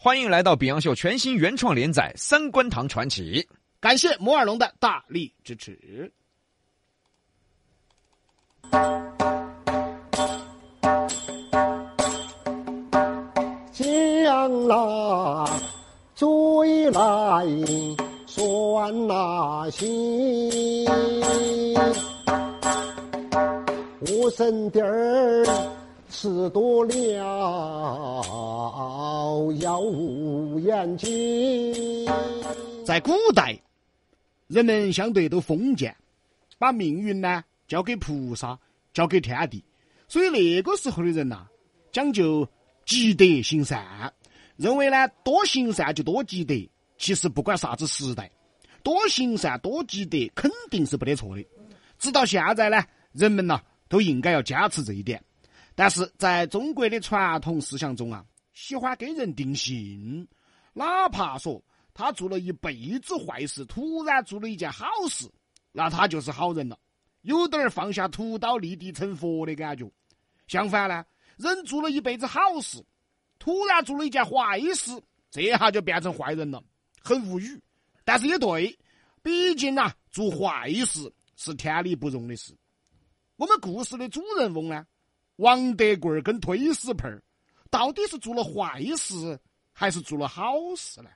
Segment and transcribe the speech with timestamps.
[0.00, 3.42] 欢迎来到《比洋秀》全新原创连载《三观堂传奇》，
[3.80, 6.12] 感谢摩尔龙的大力支持。
[13.72, 15.60] 将那
[16.14, 17.44] 追来
[18.24, 20.86] 算那心，
[24.00, 25.44] 我生弟儿
[26.10, 26.94] 吃多了
[29.60, 32.06] 要无眼睛。
[32.84, 33.60] 在古代，
[34.46, 35.94] 人们相对都封建，
[36.58, 38.58] 把命运呢交给菩萨，
[38.92, 39.62] 交给天地，
[40.08, 41.46] 所以那个时候的人呐、
[41.92, 42.48] 讲究
[42.86, 44.12] 积德行善，
[44.56, 46.54] 认为呢多行善就多积德。
[46.96, 48.30] 其实不管啥子时代，
[48.82, 51.46] 多行善多积德肯定是不得错的。
[51.98, 55.22] 直到现在呢，人们呐都应该要坚持这一点。
[55.78, 60.26] 但是在中国的传统思想中啊，喜欢给人定性，
[60.72, 61.62] 哪怕说
[61.94, 65.30] 他做了一辈子坏事，突然做了一件好事，
[65.70, 66.76] 那他就是好人了，
[67.22, 69.88] 有点儿放下屠刀立地成佛的感觉。
[70.48, 71.04] 相反呢，
[71.36, 72.84] 人做了一辈子好事，
[73.38, 76.60] 突然做了一件坏事，这下就变成坏人了，
[77.00, 77.62] 很无语。
[78.04, 78.76] 但是也对，
[79.22, 82.52] 毕竟呐、做坏事是天理不容的事。
[83.36, 84.84] 我们故事的主人翁呢，
[85.38, 87.22] 王德贵儿跟推屎盆儿，
[87.70, 89.38] 到底是做了坏事
[89.72, 91.08] 还是做了好事呢？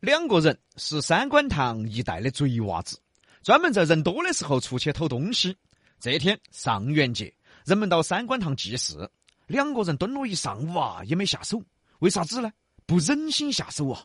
[0.00, 2.98] 两个人是三观堂一带的贼娃子，
[3.42, 5.56] 专门在人多的时候出去偷东西。
[5.98, 9.10] 这天上元节，人们到三观堂祭祀，
[9.46, 11.58] 两个人蹲了一上午啊，也没下手。
[12.00, 12.52] 为啥子呢？
[12.84, 14.04] 不忍心下手啊！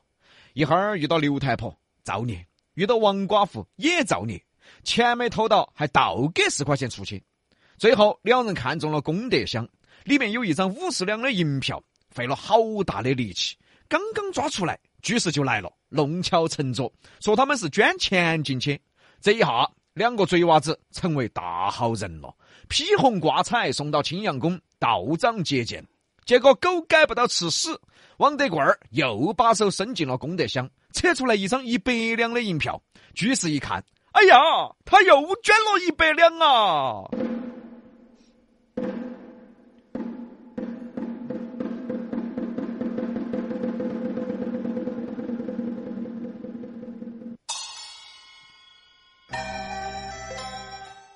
[0.53, 4.41] 一会儿遇到刘太婆造孽，遇到王寡妇也造孽，
[4.85, 7.21] 钱没偷到，还倒给十块钱出去。
[7.81, 9.67] 最后两人看中了功德箱，
[10.03, 13.57] 里面有一张五十两的银票，费了好大的力气，
[13.89, 18.79] 刚刚抓出来，居士就来了，弄巧成拙，说他们是捐钱进去。
[19.19, 22.31] 这一下，两个贼娃子成为大好人了，
[22.69, 25.83] 披红挂彩送到青阳宫道长接见。
[26.23, 27.75] 结果狗改不到吃屎，
[28.17, 32.79] 王德贵儿又把手伸进了功德箱，扯出来一张一百两的银票。
[33.15, 34.37] 居士一看，哎呀，
[34.85, 37.09] 他又捐了一百两啊！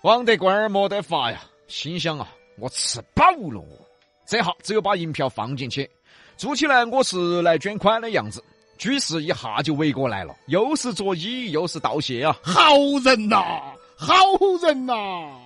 [0.06, 2.28] 王德贵儿没得法呀，心想啊，
[2.60, 3.60] 我吃饱了，
[4.24, 5.90] 这下只有把银票放进去，
[6.38, 8.40] 做起来我是来捐款的样子。
[8.78, 12.38] 居士一下就围过来了，又是作揖又是道谢啊！
[12.44, 13.42] 好人呐、
[13.98, 14.16] 好
[14.62, 14.94] 人呐、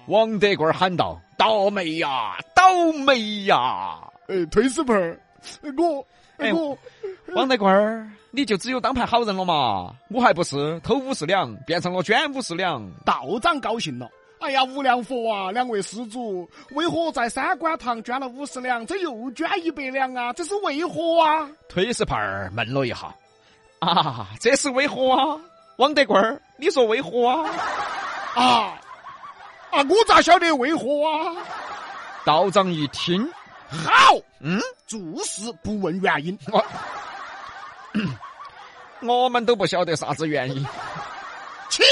[0.09, 5.17] 王德贵儿喊道：“倒霉呀，倒霉呀呃，推屎盆儿，
[5.77, 6.05] 我，
[6.35, 6.77] 哎我，！”
[7.33, 9.95] 王德贵儿，你就只有当盘好人了嘛？
[10.09, 12.85] 我还不是偷五十两变成了捐五十两？
[13.05, 14.09] 道长高兴了。
[14.39, 20.31] 哎呀，无量佛啊，两位施主，为何在三官堂捐了五十两，这又捐一百两啊？
[20.33, 21.49] 这是为何啊？
[21.67, 23.13] 推屎盆儿闷了一下，
[23.79, 25.39] 啊，这是为何啊？
[25.75, 27.49] 王德贵儿，你说为何啊？
[28.35, 28.43] 啊
[29.71, 29.83] 啊！
[29.89, 31.35] 我咋晓得为何啊？
[32.25, 33.29] 道长一听，
[33.69, 36.37] 好，嗯，做事不问原因。
[39.01, 40.65] 我我们都不晓得啥子原因。
[41.69, 41.85] 请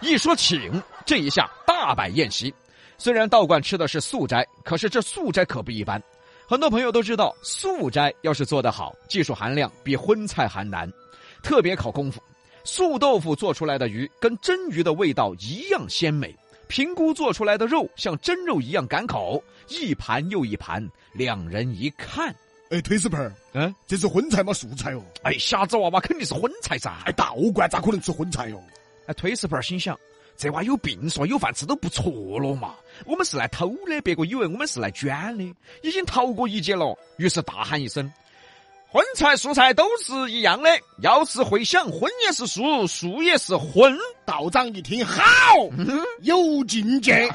[0.00, 2.52] 一说请，这一下大摆宴席。
[2.98, 6.02] 虽然道观吃的是素斋，可是这素斋可不一般。
[6.46, 10.90] 很多朋友都知道，素斋要是做得好，技术含量比荤菜还难，
[11.42, 12.22] 特别考功夫。
[12.64, 16.32] 素豆腐做出来的鱼跟真鱼的味道一样鲜美，
[16.68, 20.86] 平菇做出来的肉像真肉一样赶口，一盘又一盘。
[21.12, 22.34] 两人一看，
[22.70, 24.52] 哎，推屎盆儿，嗯，这是荤菜吗？
[24.52, 25.02] 素菜哦？
[25.24, 27.02] 哎，瞎子娃娃肯定是荤菜噻。
[27.04, 28.62] 哎，道观咋可能吃荤菜哦？
[29.06, 29.98] 哎，推屎盆儿心想，
[30.36, 32.10] 这娃有病说，有饭吃都不错
[32.40, 32.74] 了嘛。
[33.06, 35.44] 我们是来偷的，别个以为我们是来捐的，
[35.82, 36.96] 已经逃过一劫了。
[37.16, 38.12] 于是大喊一声
[38.90, 40.70] ：“荤菜素菜都是一样的，
[41.00, 43.96] 要是会想，荤也是素，素也是荤。
[44.24, 45.22] 道长一听，好，
[46.20, 47.28] 有境界。”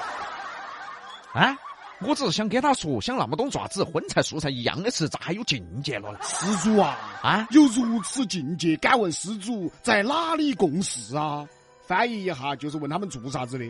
[1.33, 1.57] 啊，
[2.01, 6.19] 我只是想跟他说，想那么多爪子，荤菜素菜一样的吃，咋还有境界了呢？
[6.23, 11.47] 施主啊，啊，有如此境界，敢问施主在哪里共事啊？
[11.87, 13.65] 翻译一下，就是问他们做啥子的。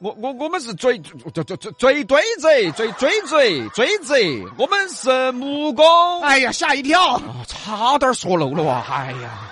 [0.00, 5.84] 我我我们是追追追追追堆贼，追追追追贼，我们是木工。
[6.22, 7.14] 哎呀，吓一跳！
[7.14, 8.84] 啊，差点说漏了啊！
[8.88, 9.50] 哎呀，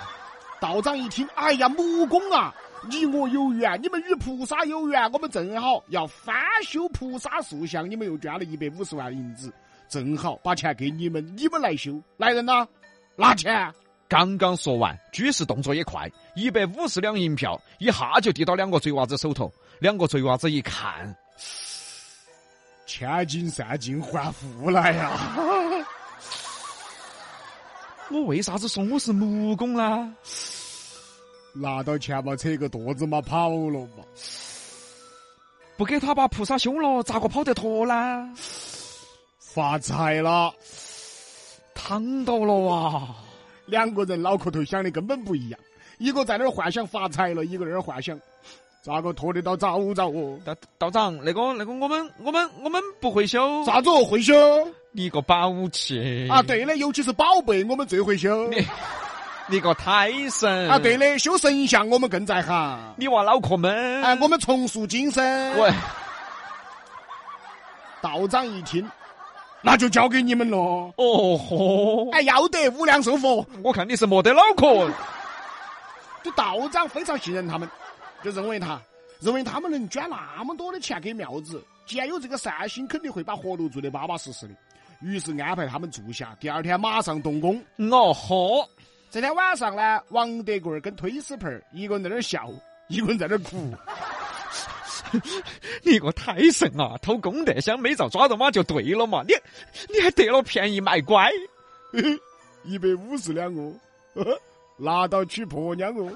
[0.59, 2.53] 道长一听，哎呀，木工啊，
[2.89, 9.51] 你我有缘，你们与菩萨有缘，我们正好要翻修菩萨塑像，你们又捐了一百五十万银子，
[9.89, 11.99] 正好把钱给你们，你们来修。
[12.17, 12.67] 来人呐，
[13.15, 13.73] 拿钱。
[14.13, 19.51] 刚刚说完，居士动作也快，一百五十两银票一下就递到两个贼娃子手头。
[19.79, 21.15] 两个贼娃子一看，
[22.85, 25.19] 千金散尽还复来呀！
[28.11, 30.15] 我为啥子说我是木工呢？
[31.55, 34.03] 拿到钱嘛，扯个垛子嘛，跑了嘛。
[35.75, 38.29] 不给他把菩萨修了，咋个跑得脱呢？
[39.39, 40.53] 发财了，
[41.73, 43.15] 躺到了啊！
[43.73, 45.59] 两个人脑壳头想的根本不一样，
[45.97, 48.15] 一个在那儿幻想发财了，一个在那儿幻想
[48.83, 50.37] 咋个拖得到早早哦。
[50.45, 54.35] 道道长，那个那个，我们我们我们不会修，啥子哦会修？
[54.91, 56.39] 你个宝器啊！
[56.43, 58.47] 对的，尤其是宝贝，我们最会修。
[58.49, 58.63] 你
[59.47, 60.77] 你个胎神啊！
[60.77, 62.93] 对的，修神像我们更在行。
[62.95, 65.57] 你娃脑壳闷哎，我们重塑精神。
[65.57, 65.71] 喂，
[68.03, 68.87] 道长一听，
[69.65, 70.57] 那就交给你们了。
[70.57, 73.45] 哦豁，哎，要得无量寿佛。
[73.63, 74.91] 我看你是没得脑壳。
[76.21, 77.67] 就道长非常信任他们，
[78.21, 78.79] 就认为他
[79.19, 84.53] 认为他们能捐那么多的钱给庙子，既然有这个善心，肯定会把活路做得巴巴适适的。
[85.01, 87.61] 于是安排他们住下，第二天马上动工。
[87.91, 88.67] 哦豁，
[89.09, 92.49] 这天晚上呢，王德贵跟推屎盆一个人在那儿笑，
[92.87, 93.73] 一个人在那儿哭。
[95.83, 96.97] 你个胎神啊！
[97.01, 99.33] 偷功德箱没遭抓到嘛就对了嘛，你
[99.93, 101.31] 你还得了便宜卖乖，
[102.63, 103.73] 一百五十两哦，
[104.77, 106.11] 拿到娶婆娘哦。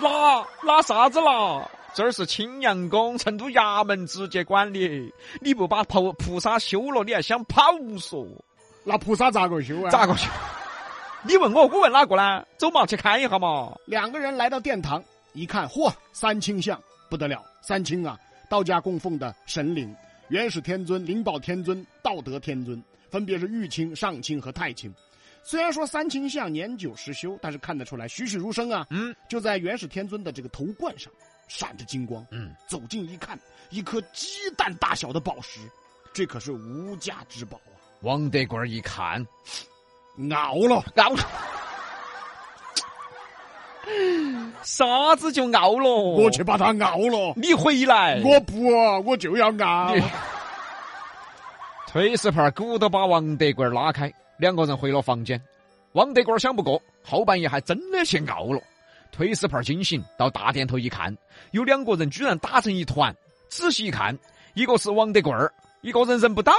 [0.00, 1.68] 拿拿啥子拿？
[1.92, 5.12] 这儿是青羊宫，成都衙门直接管理。
[5.40, 8.24] 你不把菩菩萨修了，你还想跑嗦？
[8.84, 9.90] 那菩萨咋个修啊？
[9.90, 10.28] 咋个修？
[11.22, 12.44] 你问我，我问哪个呢？
[12.56, 13.74] 走嘛，去看一下嘛。
[13.86, 15.02] 两个人来到殿堂，
[15.32, 17.44] 一看，嚯，三清像不得了！
[17.60, 18.18] 三清啊，
[18.48, 19.94] 道家供奉的神灵，
[20.28, 24.94] 元始天尊、灵宝天尊、道德天尊，分别是玉清、上清和太清。
[25.42, 28.86] 虽然说三清像年久失修，但是看得出来栩栩如生啊。
[28.90, 31.12] 嗯，就在元始天尊的这个头冠上
[31.48, 32.24] 闪着金光。
[32.30, 33.38] 嗯，走近一看，
[33.70, 35.60] 一颗鸡蛋大小的宝石，
[36.12, 37.74] 这可是无价之宝啊！
[38.02, 39.26] 王德贵一看，
[40.30, 41.22] 熬了， 熬了，
[44.62, 45.90] 啥子就熬了？
[45.90, 47.32] 我去把它熬了。
[47.36, 48.68] 你回来，我不，
[49.04, 49.94] 我就要熬。
[49.94, 50.02] 你
[51.86, 55.40] 推石盘鼓捣把王德贵儿拉开，两个人回了房间。
[55.92, 58.60] 王德贵儿想不过，后半夜还真的去熬了。
[59.10, 61.16] 推石盘惊醒，到大殿头一看，
[61.50, 63.14] 有两个人居然打成一团。
[63.48, 64.16] 仔细一看，
[64.54, 66.52] 一个是王德贵儿，一个人认不到，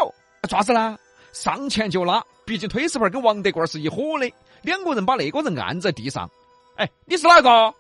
[0.49, 0.97] 咋子呢？
[1.31, 4.29] 上前就拉，毕竟推石盘跟王德贵儿是一伙的，
[4.63, 6.29] 两个人把那个人按在地上。
[6.75, 7.73] 哎，你是哪个？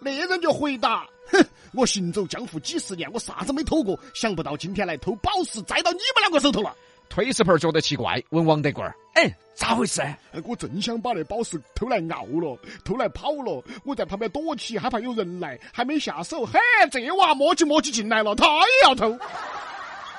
[0.00, 6.74] 那人就回答：“哼，我行走江湖几十年，我啥子没偷过，想不到今天来偷宝石，栽到你们两个手头了。
[7.08, 16.44] 推石盆觉得奇怪，问王德贵儿：“哎，咋回事？”哎我正想把那宝石偷来熬了，偷来跑了，我在旁边躲起，害怕有人来，还没下手。
[16.44, 16.58] 嘿，
[16.90, 19.18] 这娃磨叽磨叽进来了，他也要偷。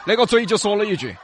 [0.06, 1.16] 那个嘴就说了一句：“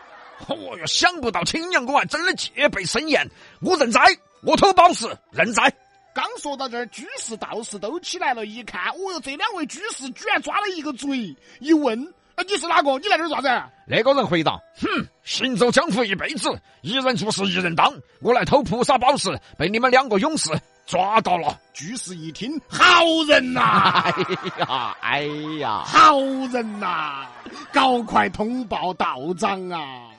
[0.47, 3.27] 哦哟，想不到青阳宫还真的戒备森严，
[3.59, 3.99] 我认栽，
[4.43, 5.73] 我偷宝石认栽。
[6.15, 11.35] 刚说到这儿，居士道士都起来了，一看，哦哟，这两位居士居然抓了一个贼。
[11.59, 12.01] 一问，
[12.35, 12.97] 啊，你是哪个？
[12.99, 14.87] 你来这儿做啥子？”那个人回答：“哼，
[15.25, 16.49] 行走江湖一辈子，
[16.81, 20.49] 一人做事一人当，我来偷菩萨宝石，被你们两个勇士
[20.85, 21.59] 抓到了。
[21.73, 22.81] 居士一听，好
[23.27, 24.15] 人呐、 哎
[24.57, 25.21] 呀，哎
[25.59, 26.17] 呀，好
[26.53, 27.27] 人呐、
[27.73, 30.11] 搞快通报道长啊！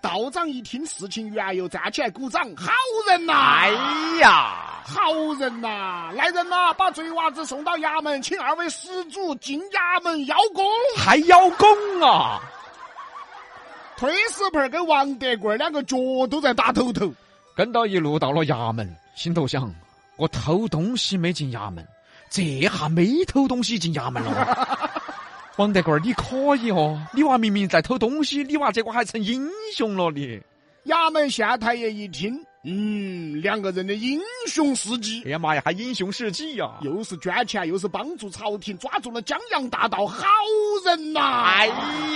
[0.00, 2.70] 道长一听事情缘由，站起来鼓掌，好
[3.08, 3.70] 人呐、哎
[4.20, 10.64] 呀，好人呐、来人呐、把贼娃子送到衙门，请二位施主进衙门邀功。
[10.96, 11.68] 还邀功
[12.02, 12.40] 啊！
[13.96, 15.96] 推石盆跟王德贵两个脚
[16.30, 17.12] 都在打抖抖。
[17.54, 19.72] 跟到一路到了衙门，心头想：
[20.16, 21.86] 我偷东西没进衙门，
[22.30, 25.00] 这下没偷东西进衙门了。
[25.56, 29.46] 王德贵，你可以哦，你娃明明在偷东西，你娃结果还成英
[29.76, 30.40] 雄了你。
[30.86, 40.26] 衙门县太爷一听，嗯，两个人的英雄事迹，哎呀妈呀，还英雄事迹呀、又是捐钱，又是帮助朝廷，抓住了江洋大盗，好
[40.84, 41.66] 人呐、哎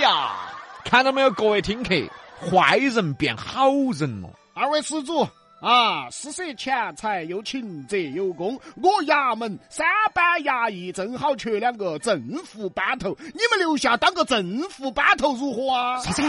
[0.01, 0.35] 呀，
[0.83, 1.95] 看到没有，各位听客，
[2.39, 4.29] 坏人变好人了。
[4.53, 5.27] 二位施主
[5.61, 15.97] 啊，施舍钱财又勤则有功，我衙门三班衙役正好缺两个正副班头，你们留下当个正副班头如何啊？
[16.03, 16.21] 啥子？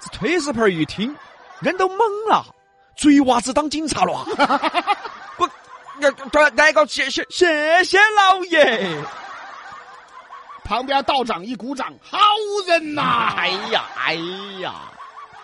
[0.00, 1.14] 这推石盆一听，
[1.60, 1.98] 人都懵
[2.30, 2.46] 了，
[2.96, 4.60] 贼娃子当警察了啊！
[5.38, 5.48] 我，
[5.98, 8.96] 那那那个谢谢谢谢老爷。
[10.64, 12.18] 旁边道长一鼓掌，好
[12.66, 14.14] 人呐、哎呀哎
[14.60, 14.74] 呀，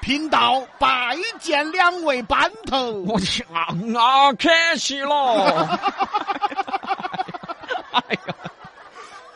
[0.01, 2.91] 贫道拜见两位班头。
[3.07, 5.79] 我去啊啊，客气了。
[7.93, 8.35] 哎呀，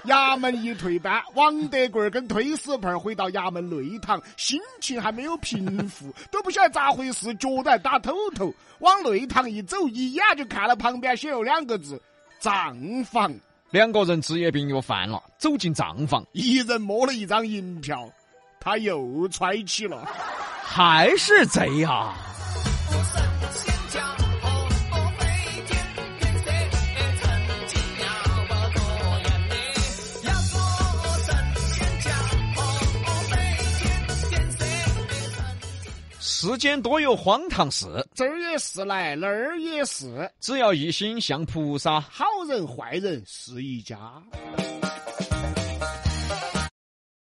[0.06, 8.52] 衙门一退班，王德贵儿跟推屎盆儿回到衙门内堂，心情还没有平复，都不晓得咋回事，脚都还打抖抖。
[8.80, 12.00] 往内堂一走，一眼就看到旁边写有两个字
[12.40, 13.34] “账房
[13.70, 18.08] 两个人职业病又犯了，走进账房”，，一人摸了一张银票，
[18.60, 20.06] 他又揣起了。
[20.62, 22.14] 还是贼啊！
[36.46, 42.00] 世间多有荒唐事，这儿也是来，那儿也是，只要一心向菩萨。
[42.00, 43.98] 好人坏人是一家。